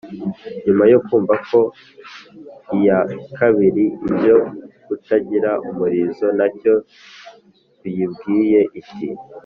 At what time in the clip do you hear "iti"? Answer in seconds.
8.79-9.07